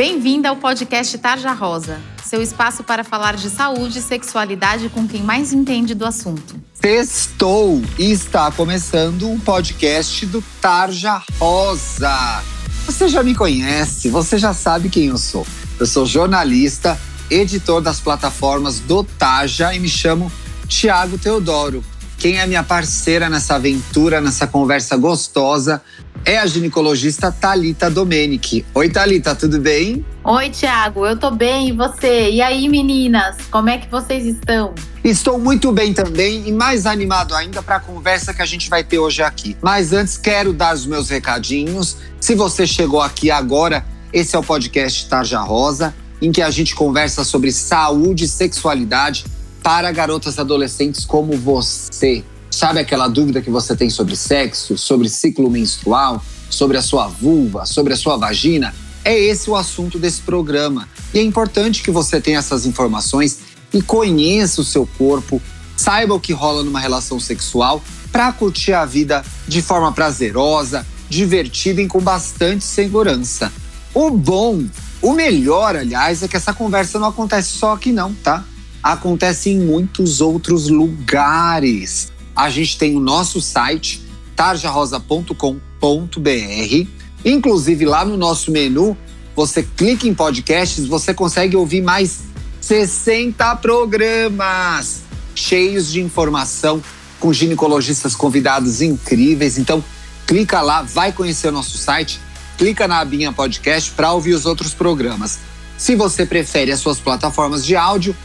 [0.00, 5.22] Bem-vinda ao podcast Tarja Rosa, seu espaço para falar de saúde e sexualidade com quem
[5.22, 6.58] mais entende do assunto.
[6.72, 12.42] Sextou e está começando o podcast do Tarja Rosa.
[12.86, 15.46] Você já me conhece, você já sabe quem eu sou.
[15.78, 16.98] Eu sou jornalista,
[17.30, 20.32] editor das plataformas do Tarja e me chamo
[20.66, 21.84] Tiago Teodoro.
[22.16, 25.82] Quem é minha parceira nessa aventura, nessa conversa gostosa,
[26.24, 28.64] é a ginecologista Talita Domenici.
[28.74, 30.04] Oi, Talita, tudo bem?
[30.22, 32.30] Oi, Tiago, eu tô bem e você?
[32.30, 34.74] E aí, meninas, como é que vocês estão?
[35.02, 38.84] Estou muito bem também e mais animado ainda para a conversa que a gente vai
[38.84, 39.56] ter hoje aqui.
[39.62, 41.96] Mas antes quero dar os meus recadinhos.
[42.20, 46.74] Se você chegou aqui agora, esse é o podcast Tarja Rosa, em que a gente
[46.74, 49.24] conversa sobre saúde e sexualidade
[49.62, 52.24] para garotas adolescentes como você.
[52.50, 57.64] Sabe aquela dúvida que você tem sobre sexo, sobre ciclo menstrual, sobre a sua vulva,
[57.64, 58.74] sobre a sua vagina?
[59.04, 60.88] É esse o assunto desse programa.
[61.14, 63.38] E é importante que você tenha essas informações
[63.72, 65.40] e conheça o seu corpo,
[65.76, 71.80] saiba o que rola numa relação sexual para curtir a vida de forma prazerosa, divertida
[71.80, 73.52] e com bastante segurança.
[73.94, 74.64] O bom,
[75.00, 78.44] o melhor, aliás, é que essa conversa não acontece só aqui não, tá?
[78.82, 82.10] Acontece em muitos outros lugares
[82.44, 84.02] a gente tem o nosso site,
[84.34, 86.88] tarjarosa.com.br.
[87.24, 88.96] Inclusive, lá no nosso menu,
[89.36, 92.20] você clica em podcasts, você consegue ouvir mais
[92.60, 95.02] 60 programas
[95.34, 96.82] cheios de informação
[97.18, 99.58] com ginecologistas convidados incríveis.
[99.58, 99.84] Então,
[100.26, 102.20] clica lá, vai conhecer o nosso site,
[102.56, 105.38] clica na abinha podcast para ouvir os outros programas.
[105.76, 108.16] Se você prefere as suas plataformas de áudio,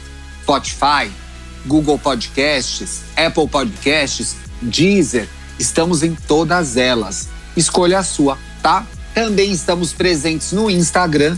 [0.44, 1.10] Spotify,
[1.66, 5.28] Google Podcasts, Apple Podcasts, Deezer,
[5.60, 7.30] estamos em todas elas.
[7.56, 8.86] Escolha a sua, tá?
[9.14, 11.38] Também estamos presentes no Instagram,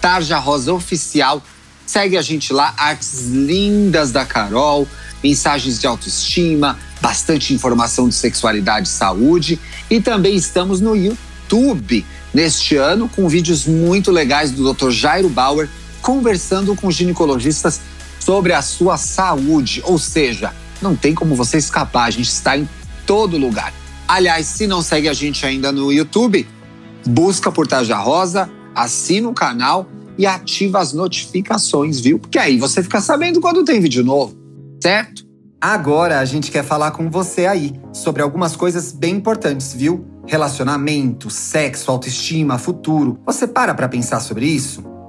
[0.00, 1.42] Tarja Rosa Oficial.
[1.84, 4.88] Segue a gente lá, artes lindas da Carol,
[5.22, 9.60] mensagens de autoestima, bastante informação de sexualidade e saúde.
[9.90, 14.90] E também estamos no YouTube neste ano com vídeos muito legais do Dr.
[14.90, 15.68] Jairo Bauer
[16.02, 17.80] conversando com ginecologistas
[18.26, 19.80] sobre a sua saúde.
[19.84, 22.68] Ou seja, não tem como você escapar, a gente está em
[23.06, 23.72] todo lugar.
[24.08, 26.44] Aliás, se não segue a gente ainda no YouTube,
[27.06, 29.86] busca por Taja Rosa, assina o canal
[30.18, 32.18] e ativa as notificações, viu?
[32.18, 34.36] Porque aí você fica sabendo quando tem vídeo novo,
[34.82, 35.24] certo?
[35.60, 40.04] Agora a gente quer falar com você aí sobre algumas coisas bem importantes, viu?
[40.26, 43.20] Relacionamento, sexo, autoestima, futuro.
[43.24, 44.95] Você para para pensar sobre isso?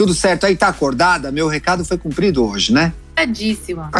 [0.00, 0.56] tudo certo aí?
[0.56, 1.30] Tá acordada?
[1.30, 2.90] Meu recado foi cumprido hoje, né?
[3.14, 3.90] Acordadíssima.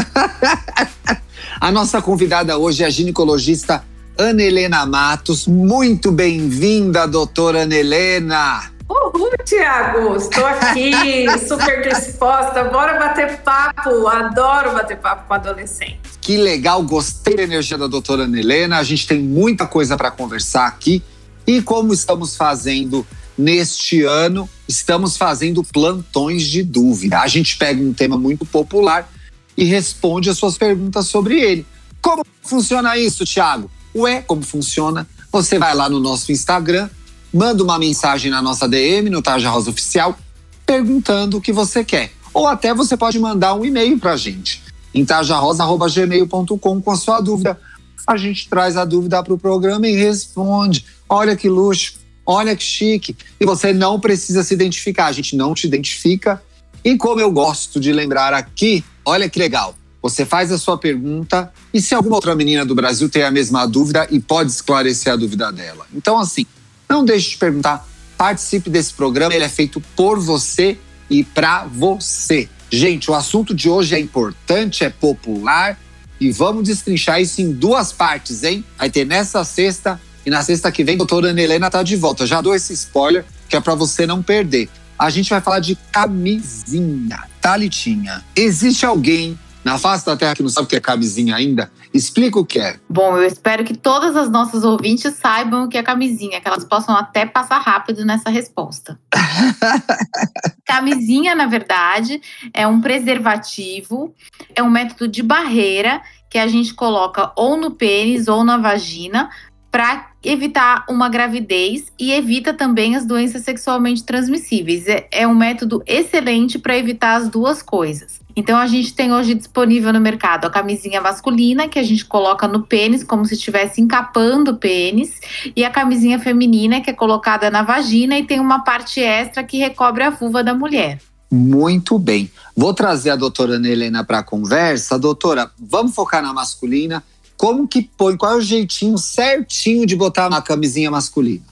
[1.60, 3.84] a nossa convidada hoje é a ginecologista
[4.16, 5.46] Ana Helena Matos.
[5.46, 8.72] Muito bem-vinda, doutora Ana Helena.
[8.88, 10.16] Uhul, Tiago!
[10.16, 12.64] Estou aqui, super disposta.
[12.64, 14.06] Bora bater papo.
[14.06, 16.00] Adoro bater papo com adolescente.
[16.18, 18.78] Que legal, gostei da energia da doutora Ana Helena.
[18.78, 21.02] A gente tem muita coisa para conversar aqui.
[21.46, 27.20] E como estamos fazendo neste ano, estamos fazendo plantões de dúvida.
[27.20, 29.10] A gente pega um tema muito popular
[29.56, 31.66] e responde as suas perguntas sobre ele.
[32.00, 33.70] Como funciona isso, Thiago?
[33.94, 35.06] Ué, como funciona?
[35.32, 36.88] Você vai lá no nosso Instagram,
[37.32, 40.16] manda uma mensagem na nossa DM, no Tarja Rosa Oficial,
[40.64, 42.12] perguntando o que você quer.
[42.32, 44.62] Ou até você pode mandar um e-mail para a gente,
[44.94, 47.60] em tarjarosa.gmail.com com a sua dúvida.
[48.06, 50.86] A gente traz a dúvida para o programa e responde.
[51.08, 51.99] Olha que luxo.
[52.24, 53.16] Olha que chique.
[53.40, 56.42] E você não precisa se identificar, a gente não te identifica.
[56.84, 59.74] E como eu gosto de lembrar aqui, olha que legal.
[60.02, 63.66] Você faz a sua pergunta e se alguma outra menina do Brasil tem a mesma
[63.66, 65.86] dúvida e pode esclarecer a dúvida dela.
[65.94, 66.46] Então, assim,
[66.88, 67.86] não deixe de perguntar,
[68.16, 70.78] participe desse programa, ele é feito por você
[71.10, 72.48] e para você.
[72.70, 75.78] Gente, o assunto de hoje é importante, é popular
[76.20, 78.64] e vamos destrinchar isso em duas partes, hein?
[78.78, 81.96] Vai ter nessa sexta e na sexta que vem a doutora Ana Helena tá de
[81.96, 82.26] volta.
[82.26, 84.68] Já dou esse spoiler que é para você não perder.
[84.98, 88.22] A gente vai falar de camisinha, Talitinha.
[88.36, 91.70] Existe alguém na face da Terra que não sabe o que é camisinha ainda?
[91.92, 92.78] Explica o que é.
[92.88, 96.64] Bom, eu espero que todas as nossas ouvintes saibam o que é camisinha, que elas
[96.64, 98.98] possam até passar rápido nessa resposta.
[100.64, 102.20] camisinha, na verdade,
[102.54, 104.14] é um preservativo,
[104.54, 109.28] é um método de barreira que a gente coloca ou no pênis ou na vagina
[109.70, 114.86] para evitar uma gravidez e evita também as doenças sexualmente transmissíveis.
[114.86, 118.20] É, é um método excelente para evitar as duas coisas.
[118.36, 122.46] Então a gente tem hoje disponível no mercado a camisinha masculina que a gente coloca
[122.46, 125.20] no pênis como se estivesse encapando o pênis
[125.54, 129.58] e a camisinha feminina que é colocada na vagina e tem uma parte extra que
[129.58, 130.98] recobre a vulva da mulher.
[131.30, 132.30] Muito bem.
[132.56, 134.98] Vou trazer a doutora Ana Helena para a conversa.
[134.98, 137.02] Doutora, vamos focar na masculina
[137.40, 141.42] como que põe, qual é o jeitinho certinho de botar uma camisinha masculina?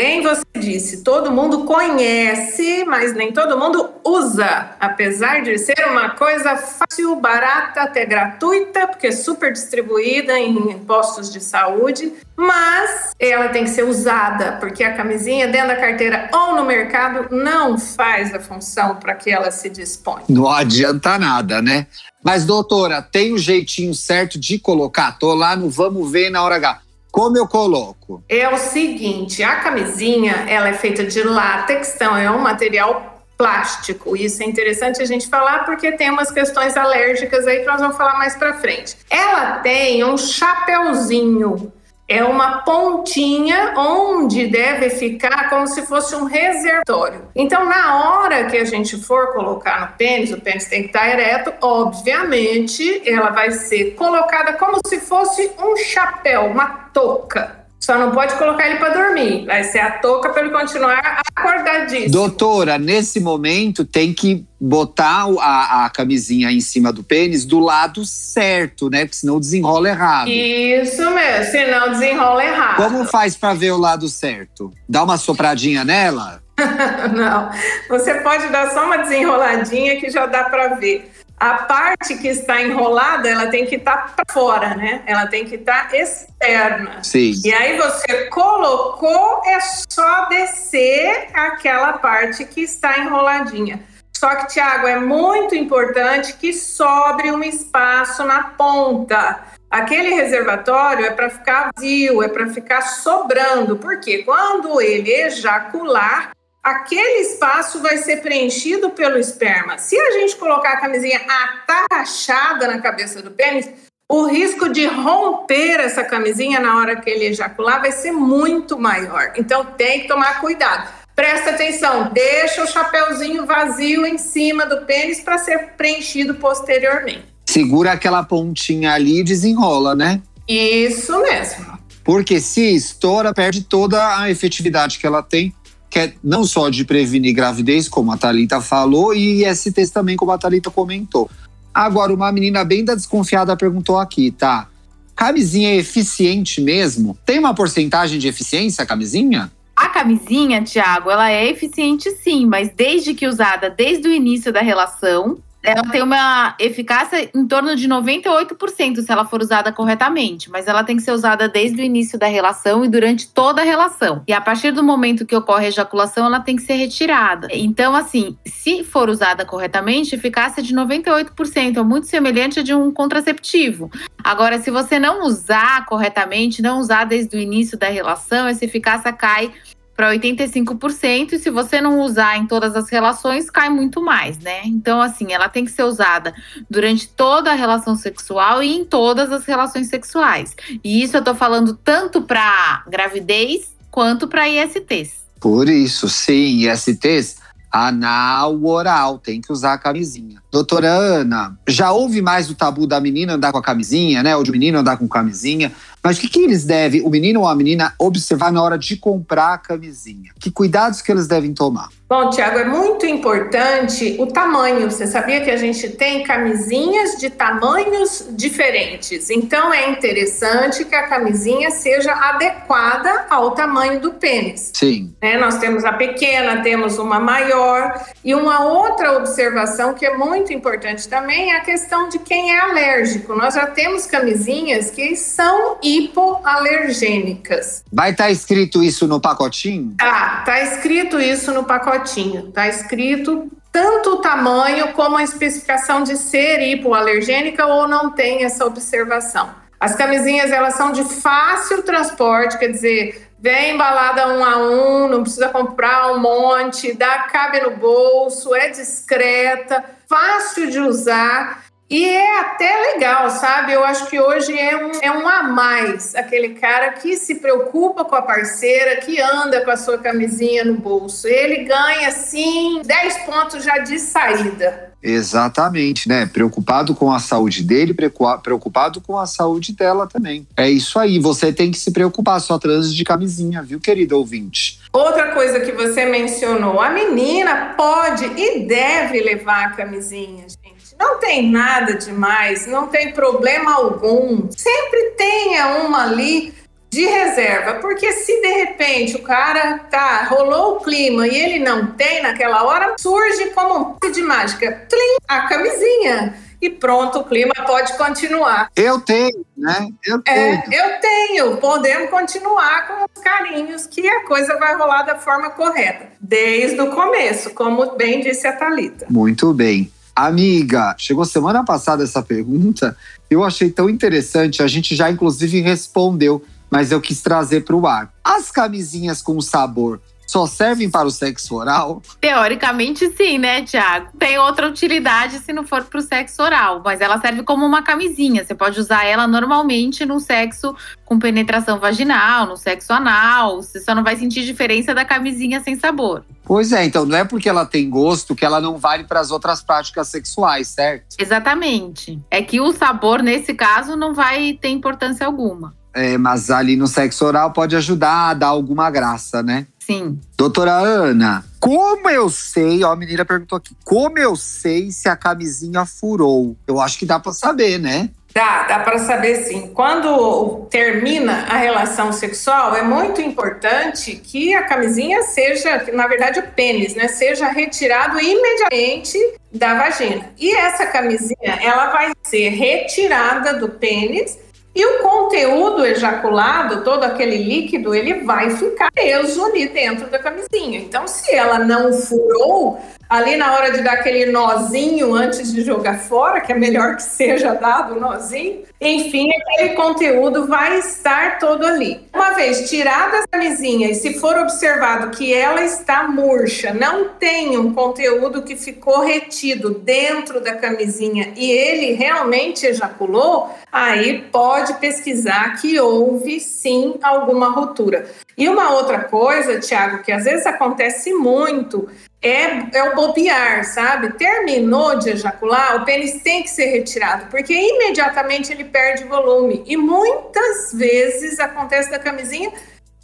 [0.00, 4.76] Bem, você disse, todo mundo conhece, mas nem todo mundo usa.
[4.78, 11.32] Apesar de ser uma coisa fácil, barata, até gratuita, porque é super distribuída em postos
[11.32, 16.54] de saúde, mas ela tem que ser usada, porque a camisinha dentro da carteira ou
[16.54, 20.22] no mercado não faz a função para que ela se dispõe.
[20.28, 21.88] Não adianta nada, né?
[22.22, 25.18] Mas, doutora, tem o um jeitinho certo de colocar?
[25.18, 26.82] Tô lá no Vamos Ver na hora H.
[27.10, 28.22] Como eu coloco?
[28.28, 34.16] É o seguinte, a camisinha, ela é feita de látex, então é um material plástico.
[34.16, 37.96] Isso é interessante a gente falar porque tem umas questões alérgicas aí que nós vamos
[37.96, 38.96] falar mais para frente.
[39.08, 41.72] Ela tem um chapeuzinho
[42.08, 47.28] é uma pontinha onde deve ficar como se fosse um reservatório.
[47.36, 51.06] Então, na hora que a gente for colocar no pênis, o pênis tem que estar
[51.06, 57.57] ereto, obviamente, ela vai ser colocada como se fosse um chapéu, uma touca.
[57.80, 59.46] Só não pode colocar ele para dormir.
[59.46, 62.10] Vai ser a touca para ele continuar acordadíssimo.
[62.10, 68.04] Doutora, nesse momento tem que botar a, a, camisinha em cima do pênis do lado
[68.04, 69.04] certo, né?
[69.04, 70.28] Porque senão desenrola errado.
[70.28, 72.76] Isso mesmo, senão desenrola errado.
[72.76, 74.72] Como faz para ver o lado certo?
[74.88, 76.42] Dá uma sopradinha nela?
[77.14, 77.50] não,
[77.88, 81.08] você pode dar só uma desenroladinha que já dá para ver
[81.40, 85.02] a parte que está enrolada, ela tem que estar tá para fora, né?
[85.06, 87.02] Ela tem que estar tá externa.
[87.02, 87.32] Sim.
[87.44, 93.82] E aí você colocou, é só descer aquela parte que está enroladinha.
[94.18, 99.44] Só que, Tiago, é muito importante que sobre um espaço na ponta.
[99.70, 106.30] Aquele reservatório é para ficar vazio, é para ficar sobrando, porque quando ele ejacular,
[106.68, 109.78] aquele espaço vai ser preenchido pelo esperma.
[109.78, 113.68] Se a gente colocar a camisinha atarrachada na cabeça do pênis,
[114.10, 119.32] o risco de romper essa camisinha na hora que ele ejacular vai ser muito maior.
[119.36, 120.88] Então tem que tomar cuidado.
[121.14, 127.24] Presta atenção, deixa o chapeuzinho vazio em cima do pênis para ser preenchido posteriormente.
[127.46, 130.22] Segura aquela pontinha ali e desenrola, né?
[130.46, 131.78] Isso mesmo.
[132.04, 135.52] Porque se estoura, perde toda a efetividade que ela tem
[135.90, 140.32] que é não só de prevenir gravidez, como a Thalita falou, e ISTs também, como
[140.32, 141.30] a Thalita comentou.
[141.72, 144.68] Agora, uma menina bem da desconfiada perguntou aqui, tá?
[145.14, 147.18] Camisinha é eficiente mesmo?
[147.24, 149.50] Tem uma porcentagem de eficiência a camisinha?
[149.74, 154.60] A camisinha, Tiago, ela é eficiente sim, mas desde que usada desde o início da
[154.60, 160.66] relação, ela tem uma eficácia em torno de 98% se ela for usada corretamente, mas
[160.66, 164.22] ela tem que ser usada desde o início da relação e durante toda a relação.
[164.26, 167.48] E a partir do momento que ocorre a ejaculação, ela tem que ser retirada.
[167.50, 172.90] Então, assim, se for usada corretamente, eficácia de 98%, é muito semelhante a de um
[172.90, 173.90] contraceptivo.
[174.24, 179.12] Agora, se você não usar corretamente, não usar desde o início da relação, essa eficácia
[179.12, 179.52] cai
[179.98, 184.60] para 85%, e se você não usar em todas as relações, cai muito mais, né?
[184.64, 186.32] Então, assim, ela tem que ser usada
[186.70, 190.54] durante toda a relação sexual e em todas as relações sexuais.
[190.84, 195.26] E isso eu tô falando tanto para gravidez quanto para ISTs.
[195.40, 197.38] Por isso, sim, ISTs
[197.70, 200.40] Anal oral, tem que usar a camisinha.
[200.50, 204.34] Doutora Ana, já houve mais o tabu da menina andar com a camisinha, né?
[204.34, 205.70] Ou de menino andar com camisinha.
[206.08, 208.96] Mas o que, que eles devem, o menino ou a menina, observar na hora de
[208.96, 210.32] comprar a camisinha?
[210.40, 211.90] Que cuidados que eles devem tomar?
[212.08, 214.90] Bom, Tiago, é muito importante o tamanho.
[214.90, 219.28] Você sabia que a gente tem camisinhas de tamanhos diferentes?
[219.28, 224.72] Então é interessante que a camisinha seja adequada ao tamanho do pênis.
[224.74, 225.14] Sim.
[225.20, 228.02] É, nós temos a pequena, temos uma maior.
[228.24, 232.58] E uma outra observação que é muito importante também é a questão de quem é
[232.58, 233.34] alérgico.
[233.34, 237.82] Nós já temos camisinhas que são hipoalergênicas.
[237.92, 239.94] Vai estar tá escrito isso no pacotinho?
[239.98, 242.48] Tá, tá escrito isso no pacotinho.
[242.48, 248.64] Está escrito tanto o tamanho como a especificação de ser hipoalergênica ou não tem essa
[248.64, 249.54] observação.
[249.80, 255.22] As camisinhas elas são de fácil transporte, quer dizer, vem embalada um a um, não
[255.22, 262.40] precisa comprar um monte, dá cabe no bolso, é discreta, fácil de usar e é
[262.40, 263.72] até legal, sabe?
[263.72, 268.04] Eu acho que hoje é um, é um a mais aquele cara que se preocupa
[268.04, 271.26] com a parceira, que anda com a sua camisinha no bolso.
[271.26, 274.88] Ele ganha, assim, 10 pontos já de saída.
[275.02, 276.26] Exatamente, né?
[276.26, 280.46] Preocupado com a saúde dele, preocupado com a saúde dela também.
[280.56, 284.80] É isso aí, você tem que se preocupar, só trânsito de camisinha, viu, querido ouvinte?
[284.92, 290.67] Outra coisa que você mencionou, a menina pode e deve levar a camisinha, gente.
[290.98, 294.48] Não tem nada demais, não tem problema algum.
[294.50, 296.54] Sempre tenha uma ali
[296.90, 301.88] de reserva, porque se de repente o cara tá rolou o clima e ele não
[301.88, 307.54] tem naquela hora, surge como um de mágica, tlim, a camisinha e pronto, o clima
[307.66, 308.70] pode continuar.
[308.74, 309.88] Eu tenho, né?
[310.04, 310.74] Eu é, tenho.
[310.74, 311.56] É, eu tenho.
[311.58, 316.90] Podemos continuar com os carinhos que a coisa vai rolar da forma correta, desde o
[316.90, 319.06] começo, como bem disse a Talita.
[319.08, 319.92] Muito bem.
[320.20, 322.96] Amiga, chegou semana passada essa pergunta,
[323.30, 327.86] eu achei tão interessante, a gente já inclusive respondeu, mas eu quis trazer para o
[327.86, 328.12] ar.
[328.24, 332.02] As camisinhas com sabor só servem para o sexo oral?
[332.20, 334.10] Teoricamente, sim, né, Tiago?
[334.18, 337.82] Tem outra utilidade se não for para o sexo oral, mas ela serve como uma
[337.82, 338.44] camisinha.
[338.44, 343.62] Você pode usar ela normalmente no sexo com penetração vaginal, no sexo anal.
[343.62, 346.22] Você só não vai sentir diferença da camisinha sem sabor.
[346.44, 349.30] Pois é, então não é porque ela tem gosto que ela não vale para as
[349.30, 351.16] outras práticas sexuais, certo?
[351.18, 352.20] Exatamente.
[352.30, 355.74] É que o sabor, nesse caso, não vai ter importância alguma.
[355.94, 359.66] É, mas ali no sexo oral pode ajudar a dar alguma graça, né?
[359.90, 360.20] Sim.
[360.36, 365.16] Doutora Ana, como eu sei, ó, a menina perguntou aqui, como eu sei se a
[365.16, 366.54] camisinha furou?
[366.66, 368.10] Eu acho que dá para saber, né?
[368.34, 369.70] Dá, dá para saber sim.
[369.72, 376.48] Quando termina a relação sexual, é muito importante que a camisinha seja, na verdade, o
[376.48, 379.18] pênis, né, seja retirado imediatamente
[379.50, 380.30] da vagina.
[380.38, 384.38] E essa camisinha, ela vai ser retirada do pênis
[384.74, 390.78] e o conteúdo ejaculado, todo aquele líquido, ele vai ficar preso ali dentro da camisinha.
[390.78, 395.98] Então, se ela não furou, ali na hora de dar aquele nozinho antes de jogar
[395.98, 401.66] fora, que é melhor que seja dado o nozinho, enfim, aquele conteúdo vai estar todo
[401.66, 402.06] ali.
[402.14, 407.58] Uma vez tirada a camisinha e se for observado que ela está murcha, não tem
[407.58, 415.60] um conteúdo que ficou retido dentro da camisinha e ele realmente ejaculou, aí pode pesquisar
[415.60, 418.06] que houve sim alguma ruptura.
[418.36, 421.88] E uma outra coisa, Tiago, que às vezes acontece muito,
[422.20, 424.12] é, é o bobear, sabe?
[424.14, 429.62] Terminou de ejacular, o pênis tem que ser retirado, porque imediatamente ele perde volume.
[429.66, 432.52] E muitas vezes acontece da camisinha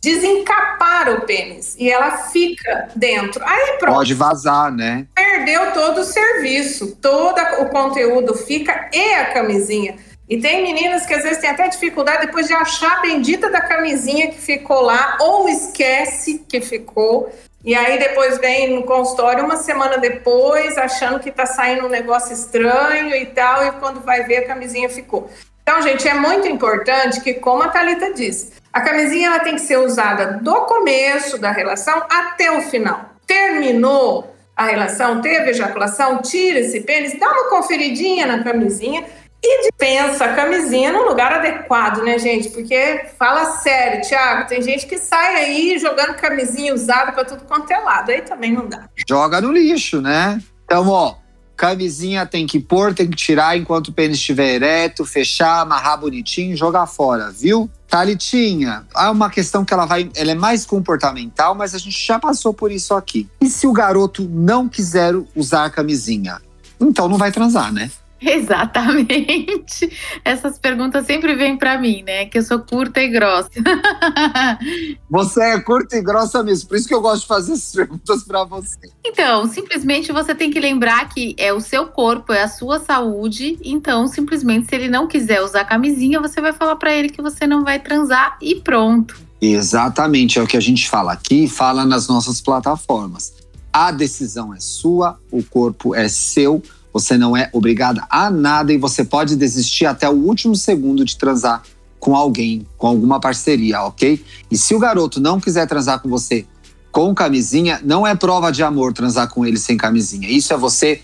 [0.03, 3.43] desencapar o pênis e ela fica dentro.
[3.43, 3.95] Aí pronto.
[3.95, 5.07] Pode vazar, né?
[5.15, 9.97] Perdeu todo o serviço, todo o conteúdo fica e a camisinha.
[10.29, 13.61] E tem meninas que às vezes têm até dificuldade depois de achar a bendita da
[13.61, 17.33] camisinha que ficou lá, ou esquece que ficou.
[17.65, 22.33] E aí depois vem no consultório uma semana depois, achando que tá saindo um negócio
[22.35, 25.31] estranho e tal, e quando vai ver a camisinha ficou.
[25.63, 29.63] Então, gente, é muito importante que, como a Thalita disse, a camisinha ela tem que
[29.63, 33.07] ser usada do começo da relação até o final.
[33.27, 39.05] Terminou a relação, teve ejaculação, tira esse pênis, dá uma conferidinha na camisinha
[39.47, 42.49] e dispensa a camisinha no lugar adequado, né, gente?
[42.49, 47.71] Porque fala sério, Thiago, tem gente que sai aí jogando camisinha usada para tudo quanto
[47.71, 48.11] é lado.
[48.11, 48.89] Aí também não dá.
[49.09, 50.43] Joga no lixo, né?
[50.65, 51.17] Então, ó,
[51.55, 56.57] camisinha tem que pôr, tem que tirar enquanto o pênis estiver ereto, fechar, amarrar bonitinho,
[56.57, 57.69] jogar fora, viu?
[57.87, 62.19] Talitinha, há uma questão que ela vai, ela é mais comportamental, mas a gente já
[62.19, 63.29] passou por isso aqui.
[63.41, 66.41] E se o garoto não quiser usar camisinha?
[66.81, 67.91] Então não vai transar, né?
[68.33, 69.91] Exatamente.
[70.25, 72.27] Essas perguntas sempre vêm para mim, né?
[72.27, 73.51] Que eu sou curta e grossa.
[75.11, 78.25] Você é curta e grossa mesmo, por isso que eu gosto de fazer essas perguntas
[78.25, 78.79] para você.
[79.05, 83.59] Então, simplesmente você tem que lembrar que é o seu corpo, é a sua saúde.
[83.63, 87.47] Então, simplesmente, se ele não quiser usar camisinha, você vai falar para ele que você
[87.47, 89.17] não vai transar e pronto.
[89.41, 93.35] Exatamente, é o que a gente fala aqui, fala nas nossas plataformas.
[93.73, 96.63] A decisão é sua, o corpo é seu
[96.95, 101.19] você não é obrigada a nada e você pode desistir até o último segundo de
[101.19, 101.61] transar
[101.99, 104.23] com alguém, com alguma parceria, ok?
[104.49, 106.47] E se o garoto não quiser transar com você
[106.93, 110.29] com camisinha, não é prova de amor transar com ele sem camisinha.
[110.29, 111.03] Isso é você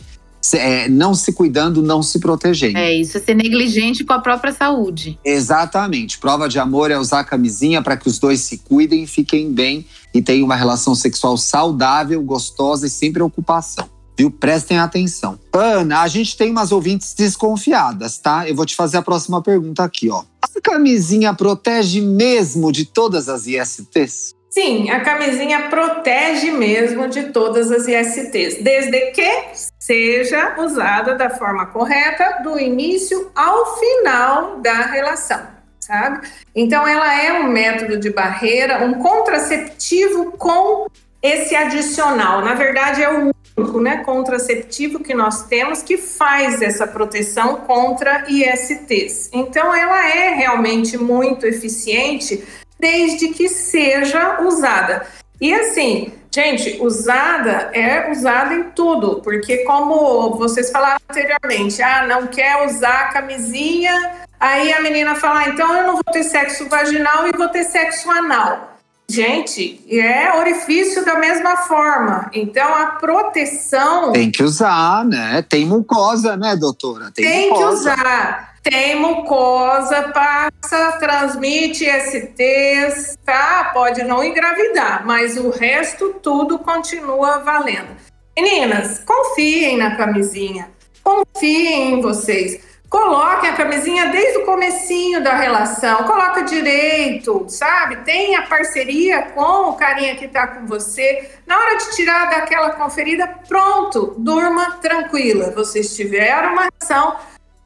[0.55, 2.79] é, não se cuidando, não se protegendo.
[2.79, 5.19] É, isso é ser negligente com a própria saúde.
[5.25, 6.19] Exatamente.
[6.19, 10.23] Prova de amor é usar camisinha para que os dois se cuidem, fiquem bem e
[10.23, 14.31] tenham uma relação sexual saudável, gostosa e sem preocupação viu?
[14.31, 15.39] Prestem atenção.
[15.53, 18.49] Ana, a gente tem umas ouvintes desconfiadas, tá?
[18.49, 20.23] Eu vou te fazer a próxima pergunta aqui, ó.
[20.43, 24.35] A camisinha protege mesmo de todas as ISTs?
[24.51, 29.31] Sim, a camisinha protege mesmo de todas as ISTs, desde que
[29.79, 35.41] seja usada da forma correta, do início ao final da relação,
[35.79, 36.27] sabe?
[36.53, 40.89] Então, ela é um método de barreira, um contraceptivo com
[41.23, 42.45] esse adicional.
[42.45, 48.25] Na verdade, é o único né, contraceptivo que nós temos que faz essa proteção contra
[48.29, 49.31] ISTs.
[49.33, 52.45] Então, ela é realmente muito eficiente
[52.79, 55.07] desde que seja usada.
[55.41, 62.27] E assim, gente, usada é usada em tudo, porque como vocês falaram anteriormente, ah, não
[62.27, 67.27] quer usar camisinha, aí a menina fala, ah, então eu não vou ter sexo vaginal
[67.27, 68.70] e vou ter sexo anal.
[69.11, 72.31] Gente, é orifício da mesma forma.
[72.33, 74.13] Então, a proteção.
[74.13, 75.45] Tem que usar, né?
[75.49, 77.11] Tem mucosa, né, doutora?
[77.11, 78.55] Tem, tem que usar.
[78.63, 83.71] Tem mucosa, passa, transmite STs, tá?
[83.75, 87.97] Pode não engravidar, mas o resto tudo continua valendo.
[88.39, 90.71] Meninas, confiem na camisinha.
[91.03, 92.61] Confiem em vocês.
[92.91, 97.99] Coloquem a camisinha desde o comecinho da relação, coloca direito, sabe?
[97.99, 101.31] Tenha parceria com o carinha que está com você.
[101.47, 105.53] Na hora de tirar daquela conferida, pronto, durma tranquila.
[105.53, 107.15] Vocês tiveram uma ação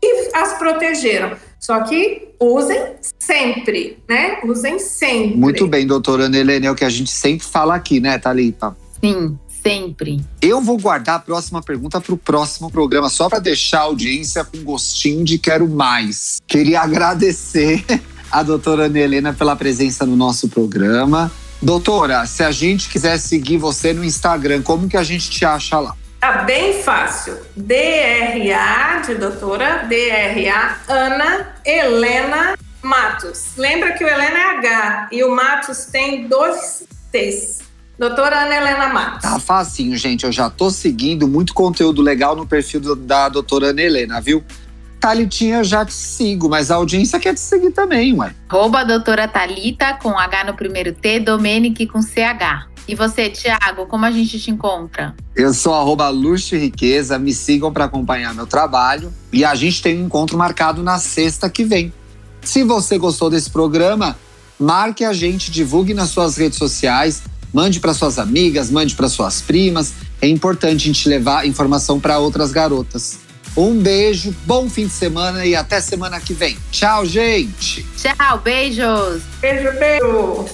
[0.03, 1.35] e as protegeram.
[1.59, 4.41] Só que usem sempre, né?
[4.45, 5.39] Usem sempre.
[5.39, 8.77] Muito bem, doutora Ana Helena, é o que a gente sempre fala aqui, né, Thalita?
[9.01, 10.23] Sim, Sempre.
[10.43, 14.45] Eu vou guardar a próxima pergunta para o próximo programa, só para deixar a audiência
[14.45, 16.43] com gostinho de quero mais.
[16.47, 17.83] Queria agradecer
[18.31, 21.33] a doutora Ana Helena pela presença no nosso programa.
[21.63, 25.81] Doutora, se a gente quiser seguir você no Instagram, como que a gente te acha
[25.81, 25.97] lá?
[26.21, 27.39] Tá bem fácil.
[27.57, 33.57] DRA de doutora, DRA Ana Helena Matos.
[33.57, 37.64] Lembra que o Helena é H e o Matos tem dois T's.
[37.99, 39.23] Doutora Ana Helena Matos.
[39.23, 40.25] Tá facinho, gente.
[40.25, 44.43] Eu já tô seguindo muito conteúdo legal no perfil do, da doutora Ana Helena, viu?
[44.99, 48.35] Thalitinha, eu já te sigo, mas a audiência quer te seguir também, ué.
[48.49, 52.69] Arroba doutora Thalita com H no primeiro T, Domenic com CH.
[52.89, 55.15] E você, Tiago, como a gente te encontra?
[55.37, 59.13] Eu sou arroba Luxo e Riqueza, me sigam para acompanhar meu trabalho.
[59.33, 61.93] E a gente tem um encontro marcado na sexta que vem.
[62.43, 64.17] Se você gostou desse programa,
[64.59, 67.23] marque a gente, divulgue nas suas redes sociais
[67.55, 69.93] Mande para suas amigas, mande para suas primas.
[70.21, 73.21] É importante a gente levar informação para outras garotas.
[73.57, 76.59] Um beijo, bom fim de semana e até semana que vem.
[76.73, 77.87] Tchau, gente.
[77.97, 79.23] Tchau, beijos.
[79.41, 80.47] Beijo, beijo.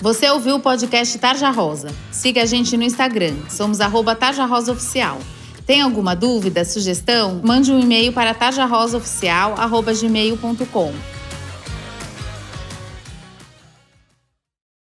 [0.00, 1.88] Você ouviu o podcast Tarja Rosa?
[2.12, 3.34] Siga a gente no Instagram.
[3.50, 5.18] Somos arroba Tarja Rosa Oficial.
[5.66, 7.40] Tem alguma dúvida, sugestão?
[7.42, 11.21] Mande um e-mail para tarjarosaoficial.gmail.com